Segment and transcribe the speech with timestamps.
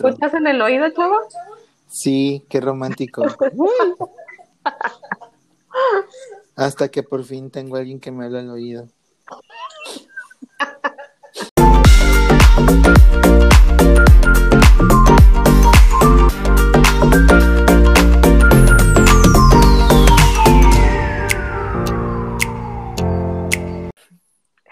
[0.00, 1.16] escuchas en el oído, chavo?
[1.86, 3.22] Sí, qué romántico.
[6.56, 8.88] Hasta que por fin tengo a alguien que me habla al oído.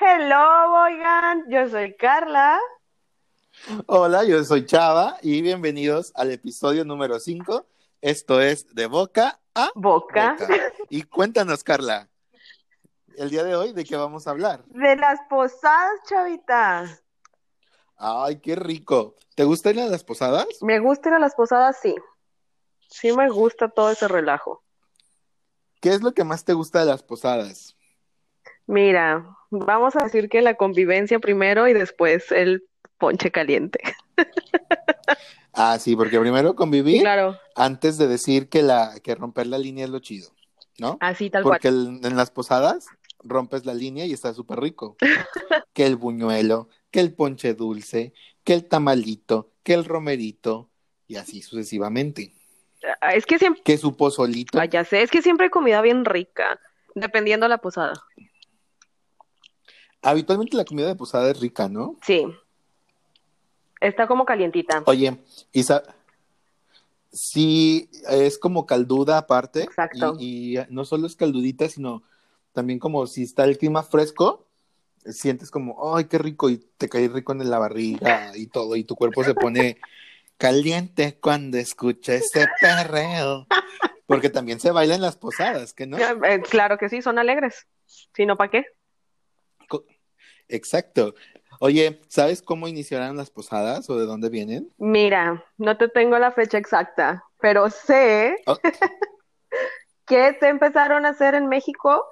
[0.00, 2.58] Hello, oigan, yo soy Carla.
[3.86, 7.66] Hola, yo soy Chava y bienvenidos al episodio número 5.
[8.00, 10.36] Esto es De Boca a Boca.
[10.88, 12.08] Y cuéntanos, Carla,
[13.16, 14.64] el día de hoy, ¿de qué vamos a hablar?
[14.66, 17.00] De las posadas, chavita.
[17.96, 19.16] Ay, qué rico.
[19.34, 20.46] ¿Te gusta ir a las posadas?
[20.62, 21.94] Me gusta ir a las posadas, sí.
[22.88, 24.62] Sí me gusta todo ese relajo.
[25.80, 27.76] ¿Qué es lo que más te gusta de las posadas?
[28.66, 33.80] Mira, vamos a decir que la convivencia primero y después el ponche caliente.
[35.60, 39.86] Ah, sí, porque primero convivir Claro, antes de decir que la que romper la línea
[39.86, 40.30] es lo chido,
[40.78, 40.98] ¿no?
[41.00, 41.98] así tal Porque cual.
[42.00, 42.86] el- en las posadas
[43.24, 44.96] rompes la línea y está súper rico.
[45.72, 48.12] que el buñuelo, que el ponche dulce,
[48.44, 50.68] que el tamalito, que el romerito
[51.08, 52.32] y así sucesivamente.
[53.00, 54.60] Ah, Es que siempre, Que su pozolito.
[54.60, 56.60] ah, ya sé, es que siempre hay comida bien rica,
[56.94, 57.94] dependiendo de la posada.
[60.02, 61.96] Habitualmente la comida de posada es rica, ¿no?
[62.02, 62.24] Sí.
[63.80, 64.82] Está como calientita.
[64.86, 65.16] Oye,
[65.52, 65.82] Isa,
[67.12, 69.62] sí, es como calduda aparte.
[69.62, 70.16] Exacto.
[70.18, 72.02] Y, y no solo es caldudita, sino
[72.52, 74.46] también como si está el clima fresco,
[75.04, 78.84] sientes como, ay, qué rico, y te cae rico en la barriga y todo, y
[78.84, 79.78] tu cuerpo se pone
[80.36, 83.46] caliente cuando escucha ese perreo.
[84.06, 85.98] Porque también se baila en las posadas, ¿que no?
[85.98, 87.66] Eh, Claro que sí, son alegres.
[88.14, 88.64] Si no, ¿para qué?
[90.48, 91.14] Exacto.
[91.60, 94.72] Oye, ¿sabes cómo iniciaron las posadas o de dónde vienen?
[94.78, 98.56] Mira, no te tengo la fecha exacta, pero sé Oh.
[100.06, 102.04] que se empezaron a hacer en México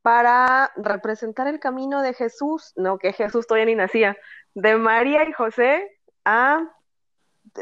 [0.00, 4.16] para representar el camino de Jesús, no que Jesús todavía ni nacía,
[4.54, 5.88] de María y José
[6.24, 6.60] a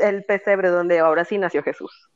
[0.01, 2.09] el pesebre donde ahora sí nació Jesús.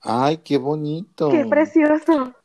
[0.00, 1.30] Ay, qué bonito.
[1.30, 2.35] ¡Qué precioso!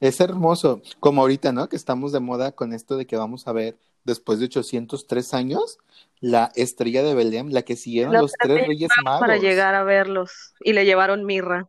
[0.00, 1.68] Es hermoso, como ahorita, ¿no?
[1.68, 5.78] Que estamos de moda con esto de que vamos a ver, después de 803 años,
[6.20, 9.20] la estrella de Belén, la que siguieron Los los tres reyes magos.
[9.20, 11.68] Para llegar a verlos y le llevaron mirra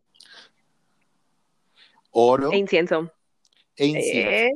[2.11, 3.11] Oro e incienso.
[3.75, 4.29] e incienso.
[4.31, 4.51] Eh,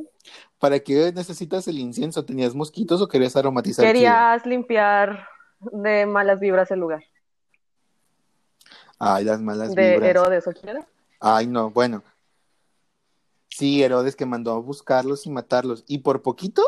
[0.57, 2.25] ¿Para qué necesitas el incienso?
[2.25, 5.27] ¿Tenías mosquitos o querías aromatizar querías limpiar
[5.71, 7.03] de malas vibras el lugar.
[8.99, 10.09] Ay, las malas De vibras.
[10.09, 10.85] Herodes, ¿o quieres?
[11.19, 12.03] Ay, no, bueno.
[13.55, 15.83] Sí, Herodes que mandó a buscarlos y matarlos.
[15.87, 16.63] Y por poquito,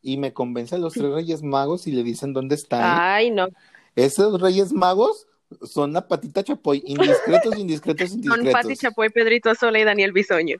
[0.00, 2.80] y me convence a los tres reyes magos y le dicen dónde están.
[2.82, 3.48] Ay, no.
[3.96, 5.26] Esos reyes magos
[5.62, 8.52] son la patita chapoy, indiscretos, indiscretos, indiscretos.
[8.52, 10.56] Pati Chapoy, Pedrito Sola y Daniel Bisoño.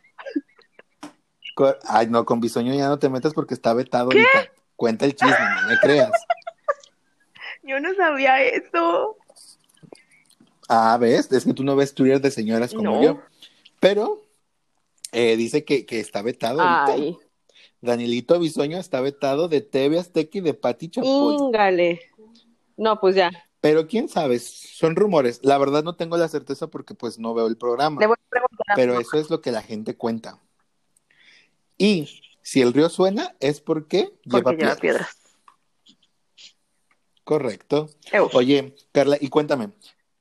[1.89, 4.53] Ay, no, con Bisoño ya no te metas porque está vetado ahorita.
[4.77, 6.11] Cuenta el chisme, no me creas.
[7.63, 9.17] Yo no sabía eso.
[10.69, 11.31] Ah, ¿ves?
[11.33, 13.03] Es que tú no ves Twitter de señoras como No.
[13.03, 13.21] yo.
[13.79, 14.23] Pero
[15.13, 16.93] eh, dice que, que está vetado ahorita.
[16.95, 17.17] Ay,
[17.81, 21.37] Danielito Bisoño está vetado de TV Azteca y de Pati Chapoy.
[21.37, 22.01] íngale.
[22.77, 23.31] No, pues ya.
[23.61, 25.41] Pero quién sabe, son rumores.
[25.43, 28.01] La verdad no tengo la certeza porque pues no veo el programa.
[28.01, 30.41] Le voy a preguntar Pero eso es lo que la gente cuenta.
[31.79, 32.09] Y
[32.43, 34.81] si el río suena es porque, porque lleva lleva piedras.
[34.81, 35.17] piedras.
[37.25, 37.89] Correcto.
[38.33, 39.71] Oye, Carla, y cuéntame,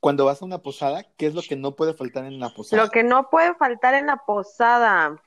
[0.02, 2.82] cuando vas a una posada, ¿qué es lo que no puede faltar en la posada?
[2.82, 5.22] Lo que no puede faltar en la posada.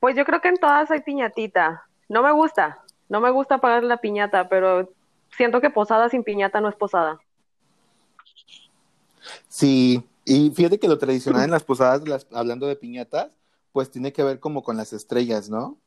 [0.00, 1.86] Pues yo creo que en todas hay piñatita.
[2.10, 2.84] No me gusta.
[3.08, 4.92] No me gusta pagar la piñata, pero
[5.34, 7.20] siento que posada sin piñata no es posada.
[9.48, 13.38] Sí, y fíjate que lo tradicional en las posadas, las- hablando de piñatas,
[13.72, 15.78] pues tiene que ver como con las estrellas, ¿no?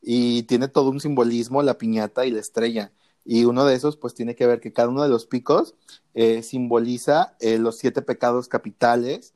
[0.00, 2.92] Y tiene todo un simbolismo la piñata y la estrella.
[3.24, 5.74] Y uno de esos, pues tiene que ver que cada uno de los picos
[6.12, 9.32] eh, simboliza eh, los siete pecados capitales.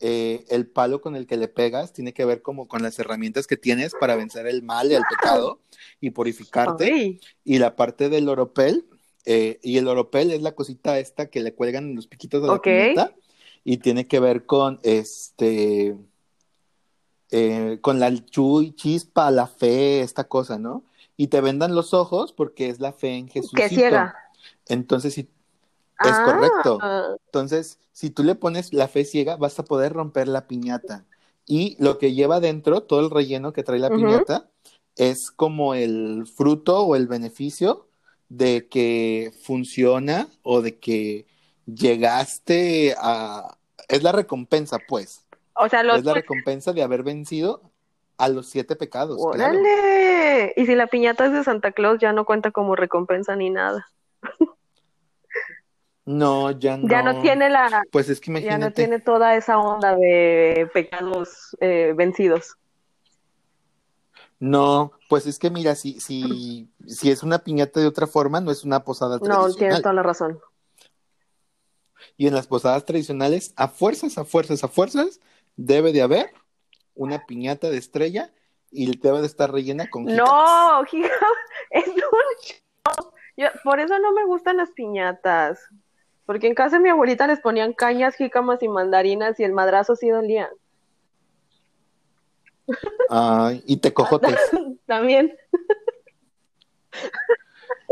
[0.00, 3.46] Eh, el palo con el que le pegas tiene que ver como con las herramientas
[3.46, 5.60] que tienes para vencer el mal y el pecado
[6.00, 7.20] y purificarte.
[7.44, 8.86] Y la parte del oropel,
[9.24, 12.54] y el oropel es la cosita esta que le cuelgan en los piquitos de la
[12.54, 12.62] Ok.
[12.62, 13.14] piñata,
[13.64, 15.96] y tiene que ver con este,
[17.80, 20.84] con la chispa, la fe, esta cosa, ¿no?
[21.16, 23.52] Y te vendan los ojos porque es la fe en Jesús.
[23.54, 24.14] que ciega.
[24.68, 25.28] Entonces, si, es
[25.98, 26.78] Ah, correcto.
[27.26, 31.06] Entonces, si tú le pones la fe ciega, vas a poder romper la piñata.
[31.46, 34.48] Y lo que lleva dentro, todo el relleno que trae la piñata,
[34.96, 37.88] es como el fruto o el beneficio
[38.28, 41.26] de que funciona o de que
[41.66, 43.56] llegaste a...
[43.88, 45.24] Es la recompensa, pues.
[45.54, 45.98] O sea, los...
[45.98, 47.62] Es la recompensa de haber vencido
[48.18, 49.16] a los siete pecados.
[49.20, 49.60] ¡Órale!
[49.62, 50.05] claro.
[50.56, 53.86] Y si la piñata es de Santa Claus, ya no cuenta como recompensa ni nada.
[56.04, 56.88] No, ya no.
[56.88, 57.82] Ya no tiene la...
[57.90, 62.56] Pues es que Ya no tiene toda esa onda de pecados eh, vencidos.
[64.38, 68.50] No, pues es que mira, si, si, si es una piñata de otra forma, no
[68.50, 69.56] es una posada No, tradicional.
[69.56, 70.38] tienes toda la razón.
[72.18, 75.20] Y en las posadas tradicionales, a fuerzas, a fuerzas, a fuerzas,
[75.56, 76.30] debe de haber
[76.94, 78.30] una piñata de estrella
[78.76, 80.04] y debe de estar rellena con.
[80.04, 81.08] No, hija,
[81.70, 81.94] es un.
[83.36, 85.60] Yo- por eso no me gustan las piñatas.
[86.24, 89.94] Porque en casa de mi abuelita les ponían cañas, jícamas y mandarinas y el madrazo
[89.94, 90.50] sí dolía.
[93.08, 94.36] Ay, y te cojotes.
[94.86, 95.36] También.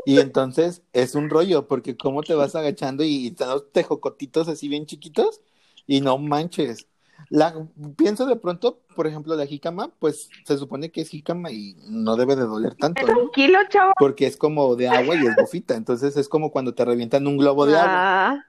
[0.05, 4.49] Y entonces es un rollo, porque cómo te vas agachando y, y están los tejocotitos
[4.49, 5.41] así bien chiquitos
[5.87, 6.89] y no manches.
[7.35, 7.53] La,
[7.97, 12.15] pienso de pronto, por ejemplo, la jícama, pues se supone que es jícama y no
[12.15, 13.13] debe de doler tanto, ¿no?
[13.13, 13.93] Tranquilo, chavo.
[13.99, 17.37] Porque es como de agua y es bofita, entonces es como cuando te revientan un
[17.37, 17.93] globo de agua.
[17.93, 18.47] Ah,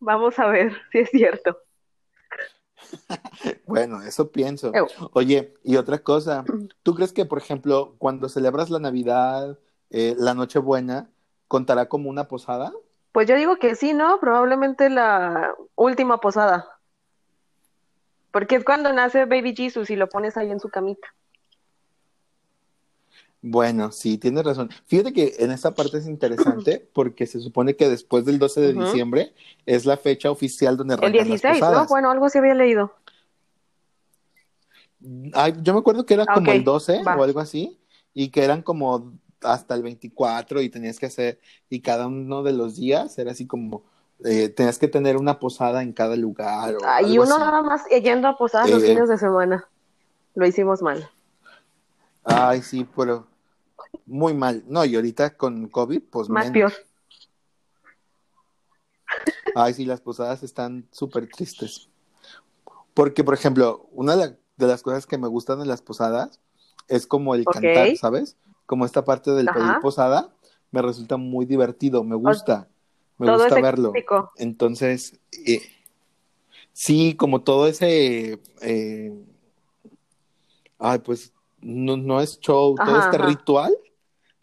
[0.00, 1.56] vamos a ver si es cierto.
[3.64, 4.72] Bueno, eso pienso.
[5.12, 6.42] Oye, y otra cosa,
[6.82, 9.56] ¿tú crees que, por ejemplo, cuando celebras la Navidad,
[9.90, 11.10] eh, la Nochebuena,
[11.46, 12.72] contará como una posada?
[13.12, 14.18] Pues yo digo que sí, ¿no?
[14.18, 16.79] Probablemente la última posada.
[18.30, 21.08] Porque es cuando nace Baby Jesus y lo pones ahí en su camita.
[23.42, 24.68] Bueno, sí, tienes razón.
[24.86, 28.72] Fíjate que en esta parte es interesante porque se supone que después del 12 de
[28.74, 29.34] diciembre
[29.64, 31.86] es la fecha oficial donde El arrancan las 16, ¿no?
[31.86, 32.92] Bueno, algo se había leído.
[35.32, 37.16] Ay, yo me acuerdo que era como el 12 va.
[37.16, 37.78] o algo así
[38.12, 42.52] y que eran como hasta el 24 y tenías que hacer, y cada uno de
[42.52, 43.84] los días era así como,
[44.24, 46.74] eh, tenías que tener una posada en cada lugar.
[46.76, 47.40] O Ah, y uno así.
[47.44, 49.68] nada más yendo a posadas los Eh, fines de semana.
[50.34, 51.08] Lo hicimos mal.
[52.24, 53.26] Ay, sí, pero
[54.06, 54.62] muy mal.
[54.66, 56.72] No, y ahorita con COVID, pues Más menos.
[56.72, 56.86] peor.
[59.54, 61.88] Ay, sí, las posadas están súper tristes.
[62.94, 66.40] Porque, por ejemplo, una de, la- de las cosas que me gustan de las posadas
[66.88, 68.36] es como el cantar, ¿sabes?
[68.66, 69.58] Como esta parte del Ajá.
[69.58, 70.32] pedir posada
[70.70, 72.68] me resulta muy divertido, me gusta,
[73.20, 73.92] me Todo gusta verlo.
[74.36, 75.60] Entonces, eh,
[76.72, 79.12] sí, como todo ese, eh,
[80.78, 83.26] ay, pues no, no es show, todo este ajá.
[83.26, 83.76] ritual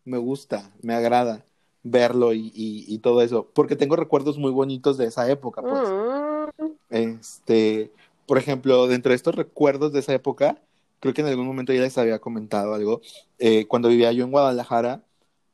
[0.06, 1.46] me gusta, me agrada
[1.84, 5.82] verlo y, y- y todo eso, porque tengo recuerdos muy bonitos de esa época, pues.
[5.82, 7.92] Mm, Este,
[8.26, 10.62] por ejemplo, dentro de estos recuerdos de esa época,
[11.00, 13.02] creo que en algún momento ya les había comentado algo.
[13.40, 15.04] eh, cuando vivía yo en Guadalajara,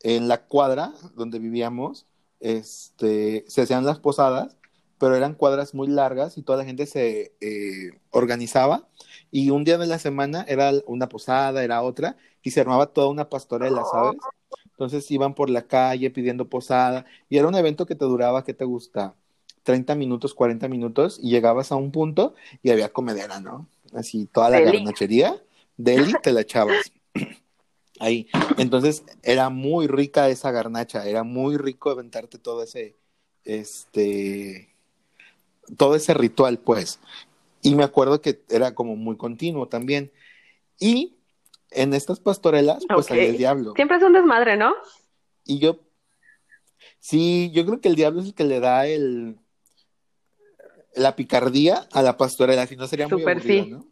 [0.02, 2.06] en la cuadra donde vivíamos,
[2.44, 4.58] este, se hacían las posadas,
[5.00, 8.88] pero eran cuadras muy largas y toda la gente se eh, organizaba
[9.32, 13.08] y un día de la semana era una posada, era otra y se armaba toda
[13.08, 14.20] una pastorela, ¿sabes?
[14.66, 18.54] Entonces iban por la calle pidiendo posada y era un evento que te duraba, ¿qué
[18.54, 19.16] te gusta?
[19.64, 23.68] 30 minutos, 40 minutos y llegabas a un punto y había comedera, ¿no?
[23.94, 25.42] Así toda la garnachería,
[25.78, 26.92] deli te la echabas.
[28.04, 28.28] Ahí.
[28.58, 32.98] Entonces era muy rica esa garnacha, era muy rico aventarte todo ese,
[33.46, 34.76] este,
[35.78, 37.00] todo ese ritual, pues.
[37.62, 40.12] Y me acuerdo que era como muy continuo también.
[40.82, 41.16] Y
[41.72, 43.10] en estas pastorelas, pues Ok.
[43.14, 43.72] salía el diablo.
[43.78, 44.74] Siempre es un desmadre, ¿no?
[45.46, 45.80] Y yo,
[47.00, 49.38] sí, yo creo que el diablo es el que le da el,
[50.94, 53.70] la picardía a la pastorela, si no sería muy aburrido, sí.
[53.70, 53.88] ¿no?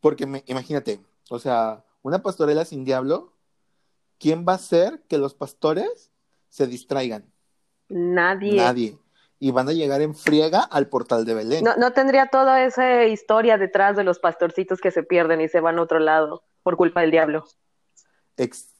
[0.00, 3.32] Porque me- imagínate, o sea, una pastorela sin diablo,
[4.18, 6.10] ¿quién va a hacer que los pastores
[6.48, 7.32] se distraigan?
[7.88, 8.56] Nadie.
[8.56, 8.98] Nadie.
[9.38, 11.64] Y van a llegar en friega al portal de Belén.
[11.64, 15.60] No, no tendría toda esa historia detrás de los pastorcitos que se pierden y se
[15.60, 17.44] van a otro lado por culpa del diablo.
[18.36, 18.74] Ex-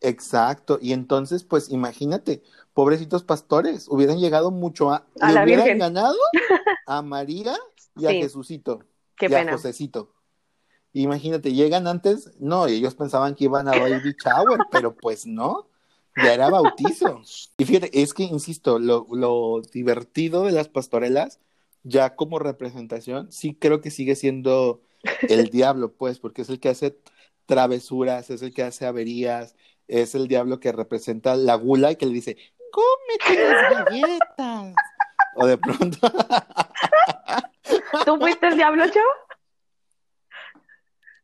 [0.00, 0.78] exacto.
[0.80, 2.42] Y entonces, pues imagínate,
[2.72, 5.78] pobrecitos pastores, hubieran llegado mucho a, A le la hubieran Virgen.
[5.80, 6.16] ganado
[6.86, 7.54] a María
[7.96, 8.10] y a.
[8.10, 8.80] Jesucito
[9.16, 9.52] Qué y a pena.
[9.52, 10.14] Josecito.
[10.92, 15.68] Imagínate, llegan antes, no, ellos pensaban que iban a baby shower, pero pues no,
[16.16, 17.22] ya era bautizo.
[17.58, 21.38] Y fíjate, es que, insisto, lo, lo divertido de las pastorelas,
[21.84, 24.80] ya como representación, sí creo que sigue siendo
[25.28, 26.98] el diablo, pues, porque es el que hace
[27.46, 29.54] travesuras, es el que hace averías,
[29.86, 32.36] es el diablo que representa la gula y que le dice,
[32.72, 34.74] cómete las galletas.
[35.36, 35.98] O de pronto,
[38.04, 39.29] ¿Tú fuiste el diablo, chavo?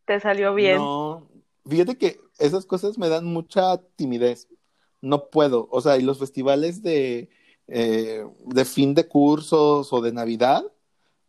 [0.06, 0.76] Te salió bien.
[0.78, 1.28] No,
[1.66, 4.48] fíjate que esas cosas me dan mucha timidez.
[5.00, 5.68] No puedo.
[5.70, 7.28] O sea, y los festivales de,
[7.68, 10.64] eh, de fin de cursos o de Navidad,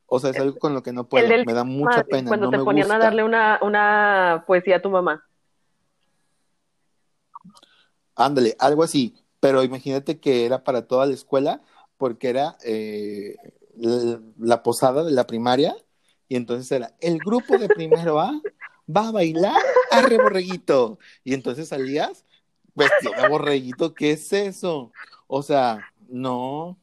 [0.05, 1.27] o sea, es algo con lo que no puedo.
[1.27, 2.29] Del- Me da mucha pena.
[2.29, 5.23] Cuando no te me ponían a darle una, una poesía a tu mamá.
[8.15, 9.15] Ándale, algo así.
[9.39, 11.61] Pero imagínate que era para toda la escuela,
[11.97, 13.35] porque era eh,
[13.75, 15.75] la, la posada de la primaria,
[16.27, 18.41] y entonces era el grupo de primero A
[18.89, 20.99] va a bailar a reborreguito.
[21.23, 22.23] Y entonces salías
[22.75, 24.91] vestido de borreguito, ¿qué es eso?
[25.27, 25.79] O sea,
[26.09, 26.77] no.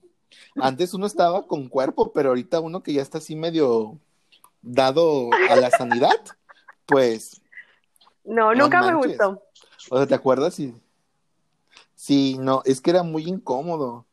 [0.56, 3.99] Antes uno estaba con cuerpo, pero ahorita uno que ya está así medio
[4.62, 6.16] dado a la sanidad,
[6.87, 7.40] pues
[8.25, 9.18] No, No nunca me manches.
[9.18, 9.42] gustó.
[9.90, 10.54] O sea, ¿te acuerdas?
[10.54, 10.75] Sí.
[11.94, 14.04] Sí, no, es que era muy incómodo.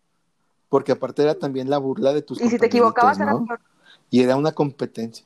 [0.70, 3.46] Porque aparte era también la burla de tus Y si te equivocabas era ¿no?
[3.46, 3.60] peor.
[4.10, 5.26] Y era una competencia.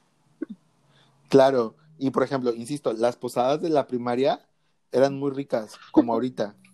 [1.30, 4.48] Claro, y por ejemplo, insisto, las posadas de la primaria
[4.92, 6.56] eran muy ricas, como ahorita.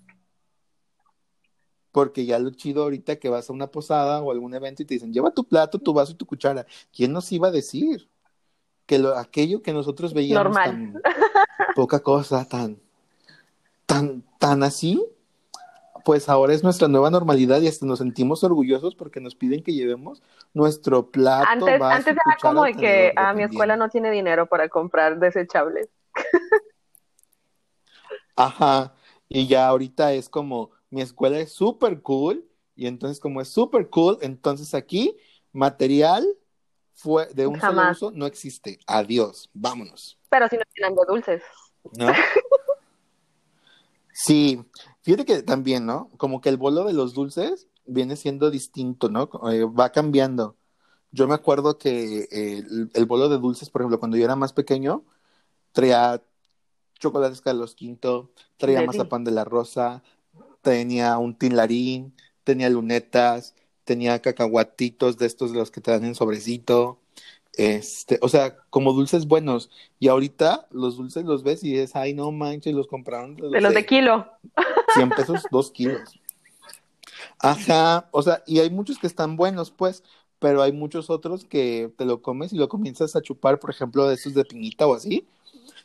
[1.91, 4.93] Porque ya lo chido ahorita que vas a una posada o algún evento y te
[4.93, 6.65] dicen, lleva tu plato, tu vaso y tu cuchara.
[6.95, 8.09] ¿Quién nos iba a decir?
[8.85, 10.69] Que lo, aquello que nosotros veíamos Normal.
[10.69, 11.01] tan
[11.75, 12.79] poca cosa, tan,
[13.85, 15.05] tan, tan así,
[16.05, 19.74] pues ahora es nuestra nueva normalidad y hasta nos sentimos orgullosos porque nos piden que
[19.74, 20.22] llevemos
[20.53, 21.48] nuestro plato.
[21.50, 23.51] Antes, vaso, antes era como de que a mi dependiendo.
[23.53, 25.89] escuela no tiene dinero para comprar desechables.
[28.36, 28.93] Ajá,
[29.27, 33.89] y ya ahorita es como, mi escuela es súper cool, y entonces como es súper
[33.89, 35.17] cool, entonces aquí
[35.51, 36.25] material
[36.93, 38.79] fue de un solo uso no existe.
[38.88, 41.43] Adiós, vámonos, Pero si no tienen dulces.
[41.98, 42.08] ¿no?
[44.13, 44.63] Sí,
[45.01, 46.10] fíjate que también, ¿no?
[46.17, 49.29] Como que el bolo de los dulces viene siendo distinto, ¿no?
[49.51, 50.55] Eh, va cambiando.
[51.12, 54.36] Yo me acuerdo que eh, el, el bolo de dulces, por ejemplo, cuando yo era
[54.36, 55.03] más pequeño,
[55.74, 56.22] traía
[57.00, 58.27] chocolates Carlos V,
[58.58, 58.88] traía Deli.
[58.88, 60.03] mazapán de la rosa,
[60.62, 66.15] tenía un tinlarín, tenía lunetas, tenía cacahuatitos de estos de los que te dan en
[66.15, 67.00] sobrecito.
[67.58, 69.70] Este, o sea, como dulces buenos.
[70.00, 73.74] Y ahorita los dulces los ves y dices, ay, no manches, los compraron De los
[73.74, 74.27] de kilo.
[74.93, 76.19] 100 pesos, dos kilos.
[77.39, 80.03] Ajá, o sea, y hay muchos que están buenos, pues,
[80.39, 84.07] pero hay muchos otros que te lo comes y lo comienzas a chupar, por ejemplo,
[84.07, 85.27] de esos de piñita o así,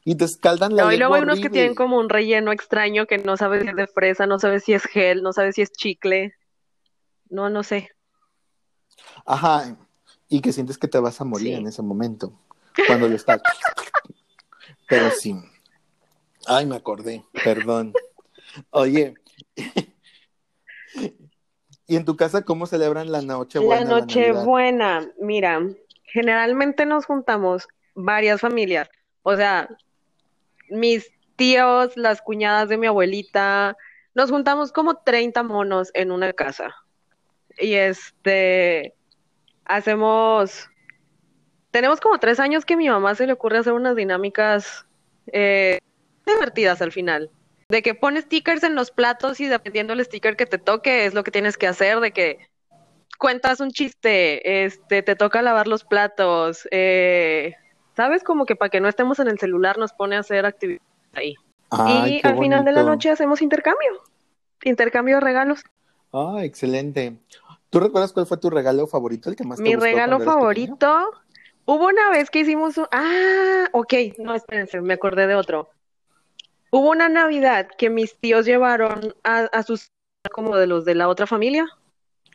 [0.05, 3.07] y te escaldan la No, y luego hay unos que tienen como un relleno extraño
[3.07, 5.63] que no sabes si es de fresa, no sabes si es gel, no sabes si
[5.63, 6.35] es chicle.
[7.29, 7.91] No, no sé.
[9.25, 9.77] Ajá,
[10.29, 11.55] y que sientes que te vas a morir Sí.
[11.55, 12.33] en ese momento,
[12.87, 13.41] cuando lo estás.
[14.89, 15.35] Pero sí.
[16.47, 17.93] Ay, me acordé, perdón.
[18.71, 19.15] Oye,
[21.87, 23.85] ¿y en tu casa cómo celebran la Nochebuena?
[23.85, 24.01] La?
[24.01, 25.61] Nochebuena, mira,
[26.05, 28.89] generalmente nos juntamos varias familias,
[29.23, 29.69] o sea,
[30.69, 33.77] mis tíos, las cuñadas de mi abuelita,
[34.15, 36.75] nos juntamos como 30 monos en una casa.
[37.59, 38.95] Y este,
[39.65, 40.71] hacemos,
[41.71, 44.87] tenemos como tres años que a mi mamá se le ocurre hacer unas dinámicas
[45.33, 45.81] eh,
[46.25, 47.31] divertidas al final.
[47.69, 51.15] De que pones stickers en los platos y dependiendo del sticker que te toque es
[51.15, 52.39] lo que tienes que hacer, de que
[53.19, 57.55] cuentas un chiste, este, te toca lavar los platos, eh,
[57.97, 58.23] ¿sabes?
[58.23, 61.35] Como que para que no estemos en el celular nos pone a hacer actividades ahí.
[61.71, 64.03] Ay, y al final de la noche hacemos intercambio,
[64.63, 65.65] intercambio de regalos.
[66.13, 67.17] Ah, excelente.
[67.71, 71.11] ¿Tú recuerdas cuál fue tu regalo favorito, el que más te Mi gustó regalo favorito,
[71.65, 72.87] hubo una vez que hicimos un...
[72.93, 75.69] Ah, ok, no, espérense, me acordé de otro.
[76.77, 79.93] Hubo una Navidad que mis tíos llevaron a, a sus,
[80.31, 81.67] como de los de la otra familia,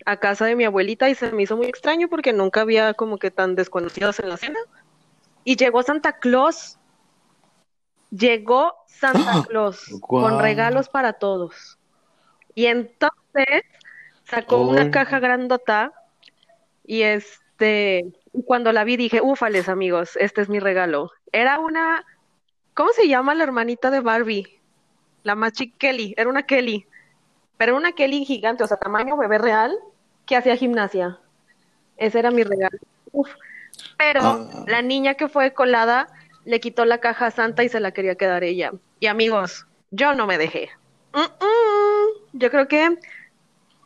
[0.05, 3.19] a casa de mi abuelita y se me hizo muy extraño porque nunca había como
[3.19, 4.60] que tan desconocidos en la cena.
[5.43, 6.79] Y llegó Santa Claus.
[8.10, 9.43] Llegó Santa.
[9.48, 11.77] Claus con regalos para todos.
[12.55, 13.62] Y entonces
[14.24, 14.67] sacó Oh.
[14.69, 15.93] una caja grandota
[16.83, 18.12] y este,
[18.45, 21.12] cuando la vi dije, ufales amigos, este es mi regalo.
[21.31, 22.03] Era una,
[22.74, 24.60] ¿cómo se llama la hermanita de Barbie?
[25.24, 26.86] La más chica Kelly, era una Kelly,
[27.58, 29.78] pero una Kelly gigante, o sea, tamaño bebé real,
[30.25, 31.20] que hacía gimnasia.
[31.98, 32.78] Ese era mi regalo.
[33.12, 33.30] Uf.
[33.98, 34.66] Pero Ah.
[34.68, 36.08] la niña que fue colada
[36.46, 38.72] le quitó la caja a Santa y se la quería quedar ella.
[39.00, 40.70] Y amigos, yo no me dejé.
[42.34, 42.98] Yo creo que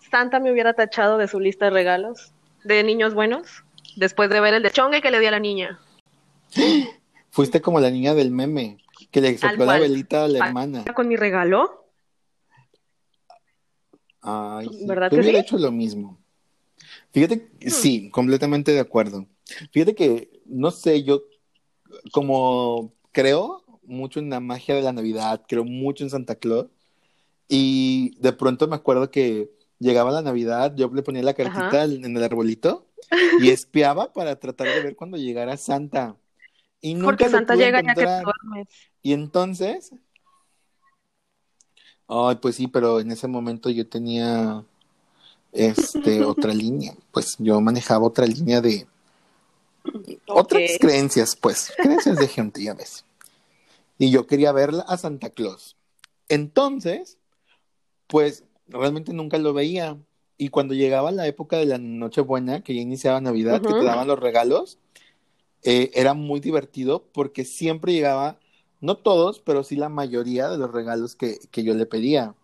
[0.09, 2.31] Santa me hubiera tachado de su lista de regalos
[2.63, 3.63] de niños buenos
[3.97, 5.79] después de ver el de chongue que le di a la niña.
[7.35, 8.77] Fuiste como la niña del meme,
[9.11, 10.85] que le sopló la velita a la hermana.
[10.95, 11.85] Con mi regalo,
[14.21, 14.85] Ay, sí.
[14.87, 15.43] ¿Verdad que hubiera sí?
[15.45, 16.17] hecho lo mismo.
[17.11, 19.27] Fíjate, que- sí, completamente de acuerdo.
[19.73, 21.23] Fíjate que, no sé, yo
[22.13, 26.67] como creo, mucho en la magia de la Navidad, creo mucho en Santa Claus.
[27.49, 32.15] Y de pronto me acuerdo que llegaba la Navidad, yo le ponía la cartita en
[32.15, 32.87] el arbolito
[33.39, 36.15] y espiaba para tratar de ver cuando llegara Santa.
[36.85, 38.67] Y nunca Porque Santa llega ya que duermes.
[39.01, 39.91] Y entonces,
[42.07, 44.63] ay, pues sí, pero en ese momento yo tenía
[45.51, 48.85] este otra línea, pues yo manejaba otra línea de
[50.27, 53.03] otras creencias, pues, creencias de gente, ya ves.
[53.97, 55.75] Y yo quería verla a Santa Claus.
[56.29, 57.17] Entonces,
[58.05, 59.97] pues realmente nunca lo veía.
[60.37, 64.07] Y cuando llegaba la época de la Nochebuena, que ya iniciaba Navidad, que te daban
[64.07, 64.77] los regalos,
[65.65, 68.39] eh, era muy divertido porque siempre llegaba,
[68.81, 72.35] no todos, pero sí la mayoría de los regalos que, que yo le pedía.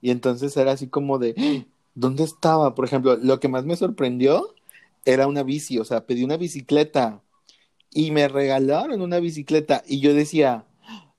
[0.00, 1.66] Y entonces era así como de, ¡Ah!
[1.94, 2.74] ¿dónde estaba?
[2.74, 4.54] Por ejemplo, lo que más me sorprendió
[5.04, 7.22] era una bici, o sea, pedí una bicicleta
[7.90, 10.64] y me regalaron una bicicleta y yo decía,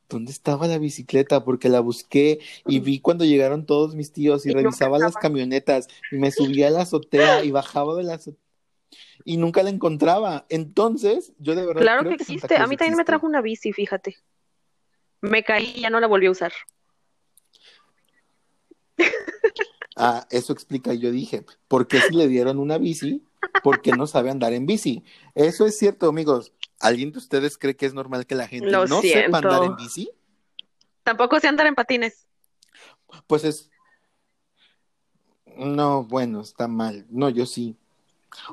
[0.09, 1.43] ¿dónde estaba la bicicleta?
[1.43, 6.17] Porque la busqué y vi cuando llegaron todos mis tíos y, revisaba las camionetas y
[6.17, 8.50] me subía a la azotea y bajaba de la azotea
[9.24, 10.45] y nunca la encontraba.
[10.50, 11.81] Entonces, yo de verdad.
[11.81, 12.55] Claro que existe.
[12.57, 14.17] A mí también me trajo una bici, fíjate.
[15.21, 16.51] Me caí y ya no la volví a usar.
[19.95, 23.24] Ah, eso explica, yo dije, ¿por qué si le dieron una bici?
[23.63, 25.03] ¿Por qué no sabe andar en bici?
[25.36, 26.53] Eso es cierto, amigos.
[26.79, 30.10] ¿Alguien de ustedes cree que es normal que la gente no sepa andar en bici?
[31.03, 32.25] Tampoco sé andar en patines.
[33.27, 33.69] Pues es.
[35.57, 37.05] No, bueno, está mal.
[37.10, 37.77] No, yo sí.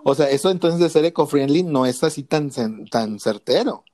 [0.05, 2.51] O sea, eso entonces de ser eco-friendly no es así tan,
[2.91, 3.85] tan certero.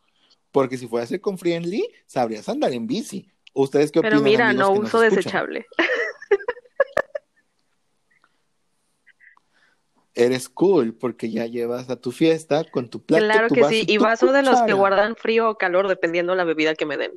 [0.53, 3.31] Porque si fueras eco-friendly, sabrías andar en bici.
[3.53, 4.23] ¿Ustedes qué opinan?
[4.23, 5.67] Pero mira, no uso desechable.
[10.14, 13.25] eres cool porque ya llevas a tu fiesta con tu plato.
[13.25, 16.75] Claro que sí, y vaso de los que guardan frío o calor dependiendo la bebida
[16.75, 17.12] que me den.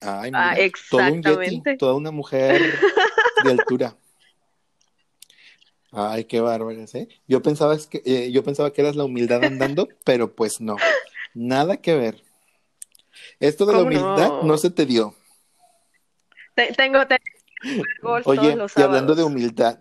[0.00, 1.76] Ay, ah, exactamente.
[1.76, 2.62] toda una mujer
[3.44, 3.96] de altura.
[5.92, 7.08] Ay, qué bárbaras, ¿eh?
[7.26, 10.76] Yo pensaba que eh, yo pensaba que eras la humildad andando, pero pues no.
[11.34, 12.22] Nada que ver.
[13.40, 14.56] Esto de la humildad no?
[14.56, 15.14] se te dio.
[16.76, 16.98] tengo,
[18.24, 19.78] Oye, y hablando de humildad.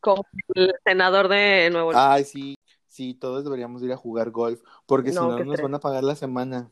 [0.00, 2.04] Como el senador de Nuevo León.
[2.04, 2.56] Ay, sí,
[2.88, 6.16] sí, todos deberíamos ir a jugar golf, porque si no, nos van a pagar la
[6.16, 6.70] semana.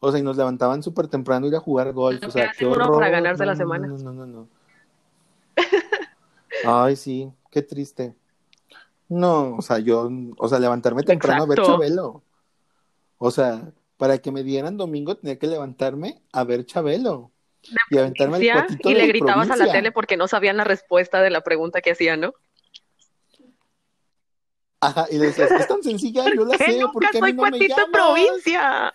[0.00, 2.22] O sea, y nos levantaban súper temprano ir a jugar golf.
[2.24, 2.98] O sea, qué horror.
[2.98, 3.88] para ganarse la semana.
[3.88, 4.57] No, no, no, no.
[6.64, 8.14] Ay, sí, qué triste.
[9.08, 12.22] No, o sea, yo, o sea, levantarme temprano a ver Chabelo.
[13.16, 17.32] O sea, para que me dieran domingo tenía que levantarme a ver Chabelo
[17.90, 18.44] y aventarme el
[18.84, 21.92] Y le gritabas a la tele porque no sabían la respuesta de la pregunta que
[21.92, 22.34] hacían, ¿no?
[24.80, 27.42] Ajá, y le decías, es tan sencilla, yo la sé, ¿por qué a mí no
[27.50, 28.94] me provincia!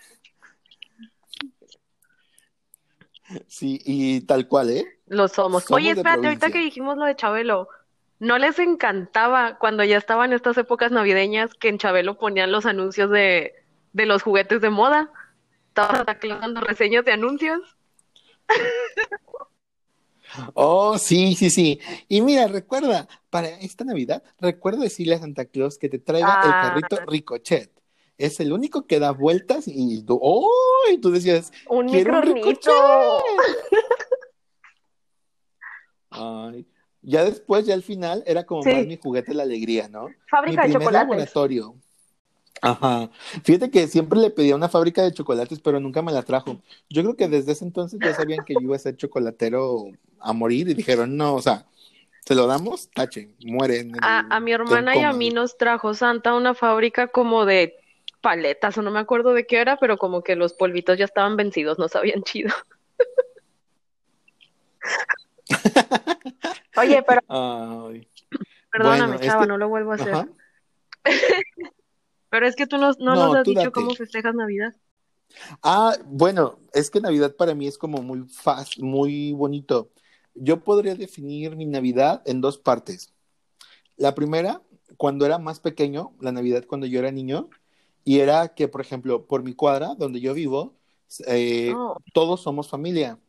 [3.48, 4.86] Sí, y tal cual, ¿eh?
[5.14, 5.70] Lo somos.
[5.72, 7.70] Oye, espérate, ahorita que dijimos lo de Chabelo,
[8.20, 13.10] ¿no les encantaba cuando ya estaban estas épocas navideñas que en Chabelo ponían los anuncios
[13.10, 13.54] de,
[13.94, 15.12] de los juguetes de moda?
[15.70, 17.62] Estabas dando reseñas de anuncios.
[20.56, 21.80] Oh, sí, sí, sí.
[22.08, 26.50] Y mira, recuerda, para esta Navidad, recuerda decirle a Santa Claus que te traiga el
[26.50, 26.62] ah.
[26.64, 27.72] carrito Ricochet.
[28.18, 30.50] Es el único que da vueltas y tú, ¡oh!
[30.92, 32.22] Y tú decías, un quiero
[36.14, 36.66] Ay.
[37.02, 40.08] Ya después, ya al final, era como más mi juguete la alegría, ¿no?
[40.28, 40.94] Fábrica de chocolate.
[40.94, 41.76] laboratorio.
[42.62, 43.10] Ajá.
[43.44, 46.62] Fíjate que siempre le pedía una fábrica de chocolates, pero nunca me la trajo.
[46.90, 49.88] Yo creo que desde ese entonces ya sabían que yo iba a ser chocolatero
[50.20, 51.66] a morir y dijeron, no, o sea,
[52.26, 53.92] se lo damos, tache, muere.
[54.02, 57.76] a, mi hermana y a mí nos trajo Santa una fábrica como de
[58.22, 61.36] paletas, o no me acuerdo de qué era, pero como que los polvitos ya estaban
[61.36, 62.54] vencidos, no sabían chido.
[66.78, 67.22] Oye, pero...
[68.72, 70.30] Perdóname, chava, no lo vuelvo a hacer.
[72.30, 74.74] Pero es que tú no, nos has dicho cómo festejas Navidad.
[75.62, 79.92] Ah, bueno, es que Navidad para mí es como muy fácil, muy bonito.
[80.34, 83.14] Yo podría definir mi Navidad en dos partes.
[83.98, 84.64] La primera,
[84.98, 87.52] cuando era más pequeño, la Navidad cuando yo era niño,
[88.04, 90.74] y era que, por ejemplo, por mi cuadra, donde yo vivo,
[91.28, 91.98] eh, oh.
[92.14, 93.20] todos somos familia.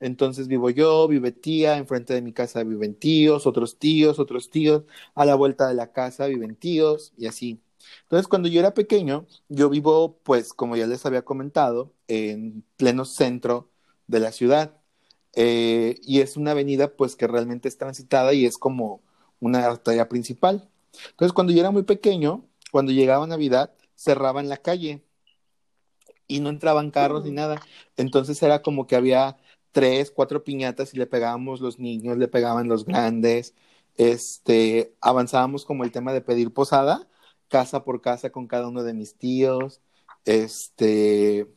[0.00, 4.84] Entonces vivo yo, vive tía, enfrente de mi casa viven tíos, otros tíos, otros tíos,
[5.14, 7.60] a la vuelta de la casa viven tíos, y así.
[8.02, 13.04] Entonces, cuando yo era pequeño, yo vivo, pues, como ya les había comentado, en pleno
[13.04, 13.70] centro
[14.06, 14.76] de la ciudad.
[15.34, 19.02] Eh, y es una avenida, pues, que realmente es transitada y es como
[19.40, 20.68] una arteria principal.
[21.10, 25.02] Entonces, cuando yo era muy pequeño, cuando llegaba Navidad, cerraban la calle
[26.26, 27.60] y no entraban carros ni nada.
[27.96, 29.36] Entonces era como que había
[29.72, 33.54] tres, cuatro piñatas y le pegábamos los niños, le pegaban los grandes.
[33.96, 37.08] Este, avanzábamos como el tema de pedir posada,
[37.48, 39.80] casa por casa con cada uno de mis tíos.
[40.24, 41.48] Este,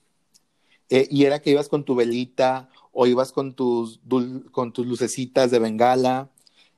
[0.89, 3.99] eh, y era que ibas con tu velita o ibas con tus,
[4.51, 6.31] con tus lucecitas de bengala.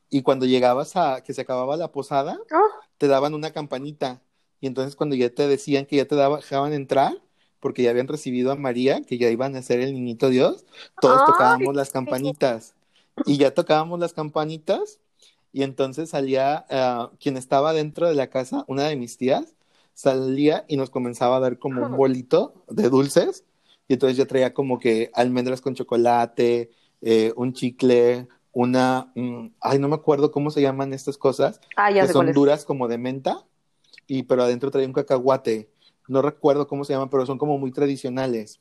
[0.10, 4.24] Y cuando llegabas a que se acababa la posada, Oh, te daban una campanita.
[4.62, 7.22] Y entonces cuando ya te decían que ya te daba- dejaban entrar,
[7.60, 10.66] porque ya habían recibido a María, que ya iban a ser el niñito Dios,
[11.02, 11.26] todos Ay.
[11.28, 12.76] tocábamos las campanitas.
[13.26, 15.00] Y ya tocábamos las campanitas,
[15.52, 19.56] y entonces salía ah, quien estaba dentro de la casa, una de mis tías,
[19.94, 23.44] salía y nos comenzaba a dar como un bolito de dulces.
[23.88, 26.70] Y entonces ya traía como que almendras con chocolate,
[27.02, 31.90] eh, un chicle, una, mm, ay, no me acuerdo cómo se llaman estas cosas, ah,
[31.90, 33.46] ya que son duras como de menta,
[34.06, 35.72] y pero adentro traía un cacahuate.
[36.08, 38.60] No recuerdo cómo se llaman, pero son como muy tradicionales.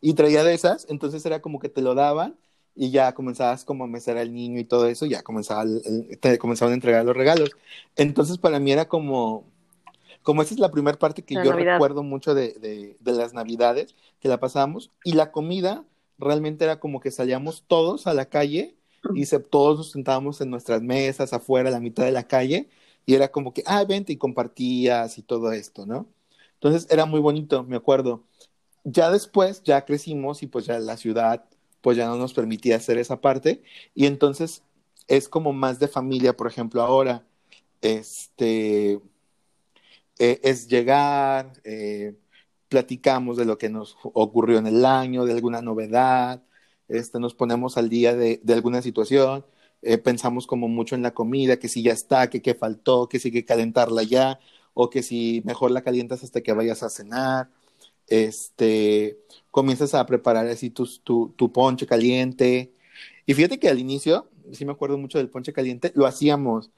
[0.00, 2.36] Y traía de esas, entonces era como que te lo daban
[2.74, 6.18] y ya comenzabas como a mesar al niño y todo eso, ya comenzaba el- el-
[6.20, 7.50] te comenzaban a entregar los regalos.
[7.96, 9.44] Entonces para mí era como,
[10.22, 11.72] como esa es la primera parte que La yo Navidad.
[11.74, 15.84] recuerdo mucho de, de, de las navidades, que la pasábamos, y la comida
[16.18, 18.76] realmente era como que salíamos todos a la calle
[19.14, 22.68] y se, todos nos sentábamos en nuestras mesas afuera, a la mitad de la calle,
[23.06, 26.06] y era como que, ah, vente y compartías y todo esto, ¿no?
[26.60, 28.24] Entonces era muy bonito, me acuerdo.
[28.84, 31.44] Ya después, ya crecimos y pues ya la ciudad,
[31.80, 33.62] pues ya no nos permitía hacer esa parte,
[33.94, 34.62] y entonces
[35.08, 37.24] es como más de familia, por ejemplo, ahora,
[37.82, 39.00] este,
[40.18, 42.14] eh, es llegar, eh,
[42.68, 46.42] platicamos de lo que nos ocurrió en el año, de alguna novedad,
[46.88, 49.44] este, nos ponemos al día de, alguna situación,
[49.82, 53.20] eh, pensamos como mucho en la comida, que si ya está, que qué faltó, que
[53.20, 54.40] si hay que calentarla ya,
[54.80, 57.48] o que si mejor la calientas hasta que vayas a cenar,
[58.06, 59.18] este,
[59.50, 62.70] comienzas a preparar así tu, tu ponche caliente.
[63.26, 66.70] Y fíjate que al inicio, sí me acuerdo mucho del ponche caliente, lo hacíamos.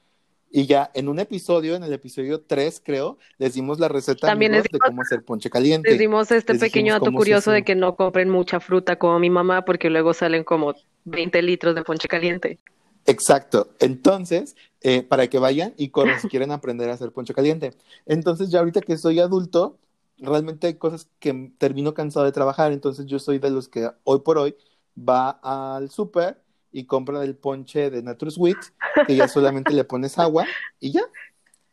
[0.50, 4.54] Y ya en un episodio, en el episodio 3, creo, les dimos la receta También
[4.54, 5.90] amigos, de cómo hacer ponche caliente.
[5.90, 9.28] Les dimos este Les pequeño dato curioso de que no compren mucha fruta como mi
[9.28, 12.58] mamá porque luego salen como 20 litros de ponche caliente.
[13.06, 13.74] Exacto.
[13.80, 17.72] Entonces, eh, para que vayan y corran si quieren aprender a hacer ponche caliente.
[18.06, 19.78] Entonces, ya ahorita que soy adulto,
[20.18, 22.72] realmente hay cosas que termino cansado de trabajar.
[22.72, 24.56] Entonces, yo soy de los que hoy por hoy
[24.96, 28.58] va al súper y compra el ponche de Nature's Sweet,
[29.06, 30.46] que ya solamente le pones agua
[30.78, 31.02] y ya,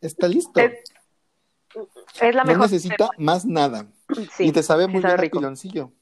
[0.00, 0.60] está listo.
[0.60, 0.72] Es
[2.20, 2.62] Es la No mejor.
[2.70, 3.86] necesita más nada.
[4.32, 5.38] Sí, y te sabe muy bien rico.
[5.38, 5.92] piloncillo.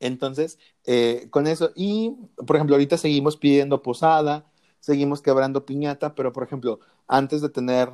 [0.00, 2.14] Entonces, eh, con eso, y
[2.46, 4.44] por ejemplo, ahorita seguimos pidiendo posada,
[4.80, 7.90] seguimos quebrando piñata, pero por ejemplo, antes de tener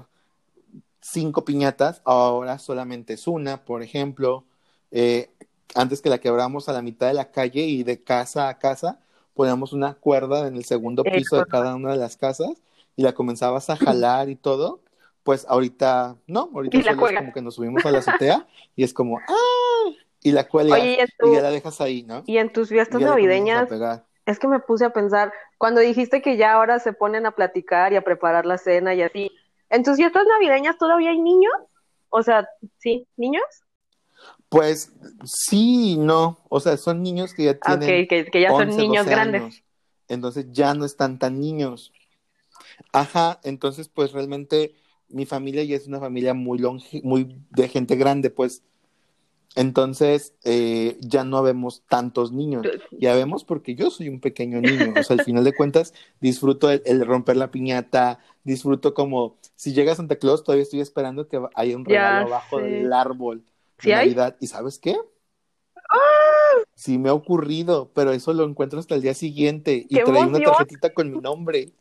[1.00, 4.44] cinco piñatas, ahora solamente es una, por ejemplo,
[4.90, 5.30] eh,
[5.74, 9.00] antes que la quebramos a la mitad de la calle y de casa a casa,
[9.34, 12.62] poníamos una cuerda en el segundo piso de cada una de las casas
[12.96, 14.80] y la comenzabas a jalar y todo,
[15.22, 18.92] pues ahorita no, ahorita solo es como que nos subimos a la azotea y es
[18.92, 19.22] como, ¡ah!
[20.22, 22.22] Y la cuelgas Oye, ¿y ya la dejas ahí, ¿no?
[22.26, 23.68] y en tus fiestas navideñas,
[24.24, 27.92] es que me puse a pensar, cuando dijiste que ya ahora se ponen a platicar
[27.92, 29.30] y a preparar la cena y así,
[29.68, 31.52] ¿en tus fiestas navideñas todavía hay niños?
[32.08, 33.42] O sea, sí, niños.
[34.48, 34.92] Pues
[35.24, 38.76] sí no, o sea, son niños que ya Ah, tienen que, que ya son 11,
[38.78, 39.42] niños 12 grandes.
[39.42, 39.64] años.
[40.08, 41.92] Entonces ya no están tan niños.
[42.92, 44.74] Ajá, entonces pues realmente
[45.08, 48.62] mi familia ya es una familia muy longe, muy de gente grande, pues.
[49.54, 52.66] Entonces eh, ya no vemos tantos niños.
[52.90, 54.94] Ya vemos porque yo soy un pequeño niño.
[54.98, 59.72] O sea, al final de cuentas disfruto el, el romper la piñata, disfruto como si
[59.74, 62.64] llega Santa Claus, todavía estoy esperando que haya un Ya regalo abajo sé.
[62.64, 63.44] del árbol
[63.82, 63.90] de.
[63.90, 64.36] Navidad.
[64.40, 64.96] ¿Y sabes qué?
[66.74, 70.24] Sí me ha ocurrido, pero eso lo encuentro hasta el día siguiente y ¡Qué trae
[70.24, 71.72] una tarjetita con mi nombre.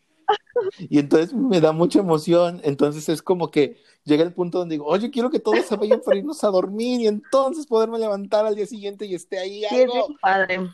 [0.78, 2.62] Y entonces me da mucha emoción.
[2.64, 6.02] Entonces es como que llega el punto donde digo, oye, quiero que todos se vayan
[6.02, 9.66] para irnos a dormir y entonces poderme levantar al día siguiente y esté ahí Sí,
[9.76, 9.94] es algo.
[10.08, 10.70] bien padre.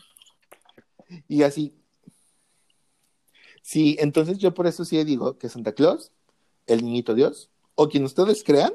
[1.28, 1.74] Y así.
[3.62, 6.10] Sí, entonces yo por eso sí digo que Santa Claus,
[6.66, 8.72] el niñito Dios, o quien ustedes crean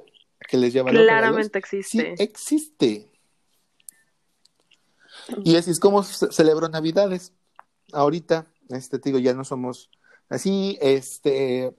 [0.48, 2.24] que les lleva los regalos, Claramente sí existe.
[2.24, 3.10] existe.
[5.44, 7.34] Y así es como ce- celebro Navidades.
[7.92, 9.90] Ahorita, este te digo, ya no somos
[10.34, 11.74] así, este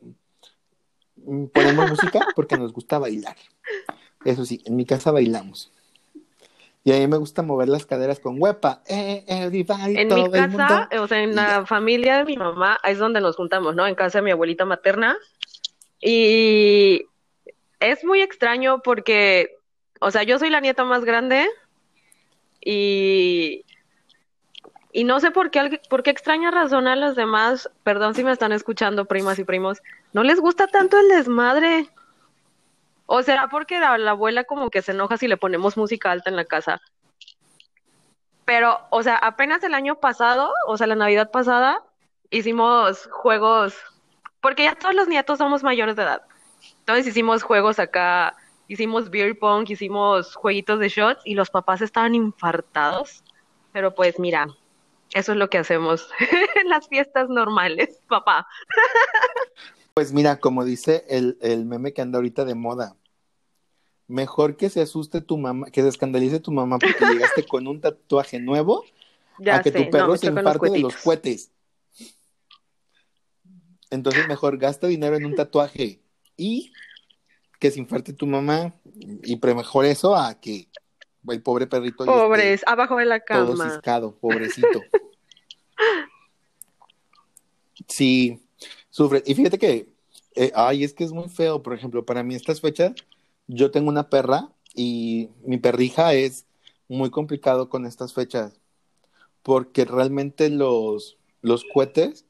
[1.52, 3.36] ponemos música porque nos gusta bailar.
[4.24, 5.72] Eso sí, en mi casa bailamos.
[6.82, 8.82] Y a mí me gusta mover las caderas con huepa.
[8.86, 11.02] Eh, everybody, En todo mi el casa, mundo.
[11.02, 13.86] o sea, en la familia de mi mamá, es donde nos juntamos, ¿no?
[13.86, 15.16] En casa de mi abuelita materna.
[15.98, 17.06] Y
[17.80, 19.56] es muy extraño porque,
[20.00, 21.48] o sea, yo soy la nieta más grande
[22.60, 23.63] y,
[24.96, 28.30] y no sé por qué, por qué extraña razón a los demás, perdón si me
[28.30, 31.90] están escuchando, primas y primos, no les gusta tanto el desmadre.
[33.06, 36.30] O será porque la, la abuela como que se enoja si le ponemos música alta
[36.30, 36.80] en la casa.
[38.44, 41.82] Pero, o sea, apenas el año pasado, o sea, la Navidad pasada,
[42.30, 43.76] hicimos juegos,
[44.40, 46.22] porque ya todos los nietos somos mayores de edad.
[46.78, 48.36] Entonces hicimos juegos acá,
[48.68, 53.24] hicimos beer pong, hicimos jueguitos de shots y los papás estaban infartados.
[53.72, 54.46] Pero pues mira,
[55.14, 56.08] eso es lo que hacemos
[56.60, 58.46] en las fiestas normales, papá.
[59.94, 62.96] Pues mira, como dice el, el meme que anda ahorita de moda,
[64.08, 67.80] mejor que se asuste tu mamá, que se escandalice tu mamá porque llegaste con un
[67.80, 68.84] tatuaje nuevo,
[69.38, 71.52] Ya a que sé, tu perro no, se infarte de los cohetes.
[73.90, 76.00] Entonces mejor gasta dinero en un tatuaje
[76.36, 76.72] y
[77.60, 78.74] que se infarte tu mamá
[79.22, 80.68] y pre mejor eso a que
[81.28, 83.70] el pobre perrito esté Pobres, abajo de la todo cama.
[83.70, 84.82] ciscado, pobrecito.
[87.88, 88.40] Sí,
[88.90, 89.22] sufre.
[89.26, 89.88] Y fíjate que,
[90.34, 91.62] eh, ay, es que es muy feo.
[91.62, 92.92] Por ejemplo, para mí estas fechas,
[93.46, 96.46] yo tengo una perra y mi perrija es
[96.88, 98.60] muy complicado con estas fechas
[99.44, 102.24] porque realmente los, los cohetes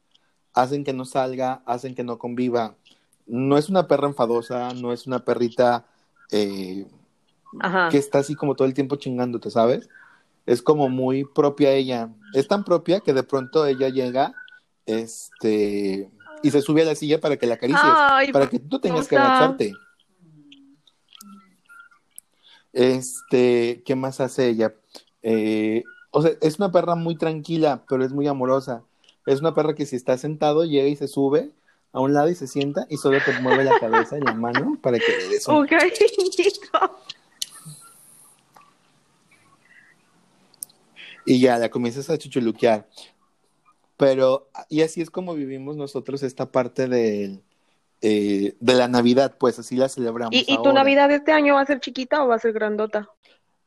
[0.53, 2.75] hacen que no salga, hacen que no conviva.
[3.25, 5.85] No es una perra enfadosa, no es una perrita
[6.31, 6.85] eh,
[7.89, 9.89] que está así como todo el tiempo chingándote, ¿sabes?
[10.45, 12.09] Es como muy propia ella.
[12.33, 14.35] Es tan propia que de pronto ella llega,
[14.85, 16.09] este,
[16.43, 19.07] y se sube a la silla para que la acaricies, Ay, para que tú tengas
[19.07, 19.73] que agacharte.
[22.73, 24.75] Este, ¿qué más hace ella?
[25.23, 28.83] Eh, o sea, es una perra muy tranquila, pero es muy amorosa.
[29.25, 31.51] Es una perra que si está sentado, llega y se sube
[31.93, 34.77] a un lado y se sienta y solo te mueve la cabeza y la mano
[34.81, 36.99] para que le des un cariñito.
[41.25, 42.87] y ya la comienzas a chuchuluquear.
[43.97, 47.41] Pero, y así es como vivimos nosotros esta parte del,
[48.01, 50.35] eh, de la Navidad, pues así la celebramos.
[50.35, 50.73] ¿Y, y tu.
[50.73, 53.09] Navidad este año va a ser chiquita o va a ser grandota?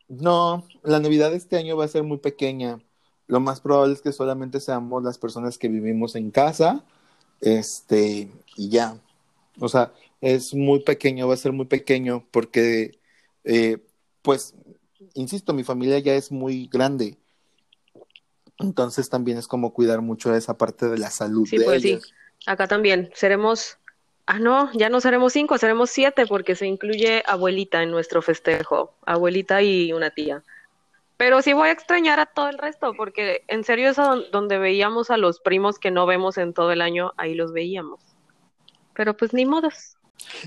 [0.08, 2.80] No, la Navidad de este año va a ser muy pequeña.
[3.26, 6.84] Lo más probable es que solamente seamos las personas que vivimos en casa,
[7.40, 8.98] este, y ya.
[9.60, 12.98] O sea, es muy pequeño, va a ser muy pequeño porque,
[13.44, 13.78] eh,
[14.22, 14.54] pues,
[15.14, 17.18] insisto, mi familia ya es muy grande.
[18.58, 21.98] Entonces también es como cuidar mucho esa parte de la salud Sí, de pues sí.
[22.46, 23.10] Acá también.
[23.14, 23.78] Seremos.
[24.26, 28.94] Ah, no, ya no seremos cinco, seremos siete porque se incluye abuelita en nuestro festejo.
[29.06, 30.42] Abuelita y una tía.
[31.16, 34.58] Pero sí voy a extrañar a todo el resto porque en serio eso don- donde
[34.58, 38.00] veíamos a los primos que no vemos en todo el año, ahí los veíamos.
[38.94, 39.96] Pero pues ni modos.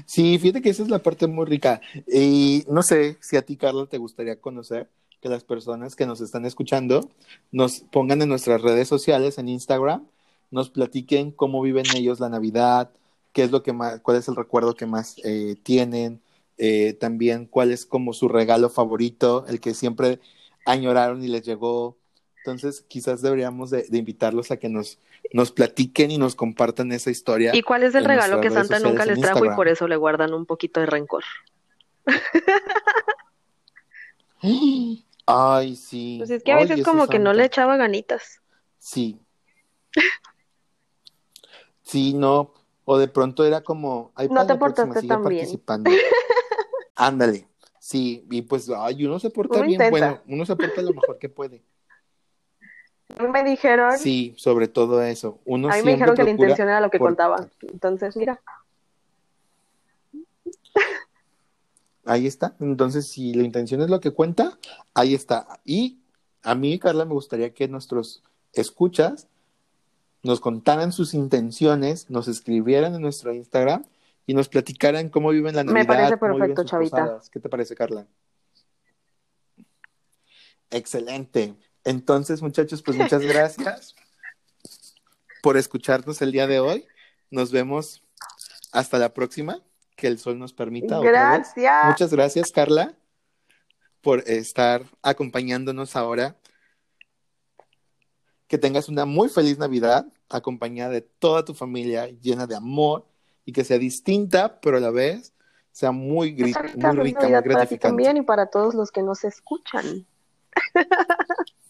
[0.05, 1.81] Sí, fíjate que esa es la parte muy rica.
[2.07, 4.89] Y no sé si a ti, Carla, te gustaría conocer
[5.21, 7.09] que las personas que nos están escuchando
[7.51, 10.05] nos pongan en nuestras redes sociales, en Instagram,
[10.49, 12.91] nos platiquen cómo viven ellos la Navidad,
[13.31, 16.21] qué es lo que más, cuál es el recuerdo que más eh, tienen,
[16.57, 20.19] eh, también cuál es como su regalo favorito, el que siempre
[20.65, 21.97] añoraron y les llegó.
[22.37, 24.97] Entonces, quizás deberíamos de, de invitarlos a que nos,
[25.31, 27.55] nos platiquen y nos compartan esa historia.
[27.55, 30.33] ¿Y cuál es el regalo que Santa nunca les trajo y por eso le guardan
[30.33, 31.23] un poquito de rencor?
[35.33, 36.15] Ay, sí.
[36.19, 38.41] Pues es que a veces como que no le echaba ganitas.
[38.77, 39.19] Sí.
[41.83, 42.53] Sí, no.
[42.85, 45.39] O de pronto era como, ay, No te portaste tan bien.
[45.41, 45.89] participando.
[46.95, 47.47] Ándale.
[47.79, 49.81] Sí, y pues, ay, uno se porta Uno bien.
[49.81, 49.91] intenta.
[49.91, 51.63] Bueno, uno se porta lo mejor que puede.
[53.19, 55.39] Me dijeron, Sí, sobre todo eso.
[55.45, 57.47] Uno a mí me dijeron que la intención era lo que por- contaba.
[57.61, 58.41] Entonces, mira,
[62.05, 62.55] Ahí está.
[62.59, 64.57] Entonces, si la intención es lo que cuenta,
[64.93, 65.61] ahí está.
[65.65, 65.99] Y
[66.41, 69.27] a mí, Carla, me gustaría que nuestros escuchas
[70.23, 73.85] nos contaran sus intenciones, nos escribieran en nuestro Instagram
[74.27, 75.87] y nos platicaran cómo viven la Me Navidad.
[75.87, 76.97] parece cómo viven perfecto, Chavita.
[76.97, 77.29] posadas.
[77.29, 78.07] ¿Qué te parece, Carla?
[80.69, 81.55] Excelente.
[81.83, 83.95] Entonces, muchachos, pues muchas gracias
[85.41, 86.85] por escucharnos el día de hoy.
[87.29, 88.03] Nos vemos
[88.71, 89.61] hasta la próxima.
[90.01, 90.97] Que el sol nos permita.
[90.97, 91.53] otra vez.
[91.53, 91.85] gracias.
[91.85, 92.95] Muchas gracias, Carla,
[94.01, 96.35] por estar acompañándonos ahora.
[98.47, 103.05] Que tengas una muy feliz Navidad, acompañada de toda tu familia, llena de amor
[103.45, 105.33] y que sea distinta, pero a la vez
[105.71, 107.77] sea muy, muy rica, muy Navidad para ti gratificante.
[107.77, 110.07] también y para todos los que nos escuchan.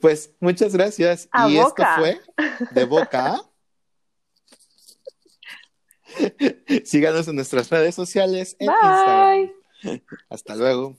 [0.00, 1.28] Pues muchas gracias.
[1.30, 1.82] A y boca.
[1.82, 2.20] esto fue
[2.72, 3.40] de boca.
[6.84, 8.74] Síganos en nuestras redes sociales en Bye.
[9.82, 10.00] Instagram.
[10.30, 10.96] Hasta luego.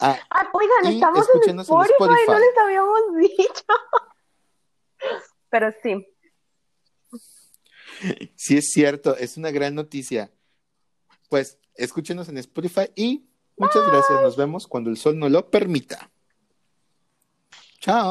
[0.00, 2.40] Ah, Ah, oigan, estamos en escúchenos en Spotify, no Spotify.
[2.40, 3.64] les habíamos dicho.
[5.50, 6.06] Pero sí.
[8.36, 10.30] sí es cierto, es una gran noticia.
[11.28, 14.20] Pues escúchenos en Spotify y muchas gracias.
[14.22, 16.10] Nos vemos cuando el sol no lo permita.
[17.80, 18.10] Chao.